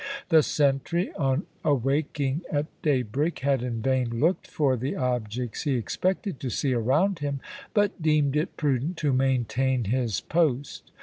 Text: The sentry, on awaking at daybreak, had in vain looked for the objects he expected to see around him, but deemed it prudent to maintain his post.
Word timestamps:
The 0.29 0.41
sentry, 0.41 1.13
on 1.13 1.45
awaking 1.63 2.41
at 2.51 2.65
daybreak, 2.81 3.37
had 3.41 3.61
in 3.61 3.83
vain 3.83 4.19
looked 4.19 4.47
for 4.47 4.75
the 4.75 4.95
objects 4.95 5.61
he 5.61 5.75
expected 5.75 6.39
to 6.39 6.49
see 6.49 6.73
around 6.73 7.19
him, 7.19 7.39
but 7.75 8.01
deemed 8.01 8.35
it 8.35 8.57
prudent 8.57 8.97
to 8.97 9.13
maintain 9.13 9.83
his 9.83 10.19
post. 10.19 10.91